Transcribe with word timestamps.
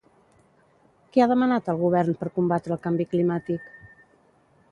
Què 1.17 1.23
ha 1.25 1.27
demanat 1.31 1.69
al 1.75 1.81
govern 1.83 2.17
per 2.23 2.31
combatre 2.39 2.75
el 2.77 2.81
canvi 2.89 3.09
climàtic? 3.13 3.71